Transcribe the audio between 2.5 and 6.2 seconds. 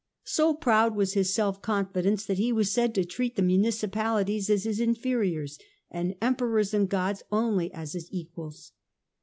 was said to treat the municipalities as his inferiors, and